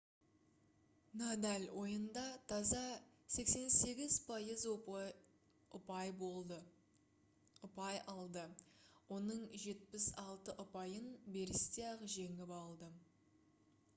[1.21, 2.79] надаль ойында таза
[3.33, 6.11] 88% ұпай
[8.15, 8.47] алды
[9.19, 12.91] оның 76 ұпайын берісте-ақ жеңіп алды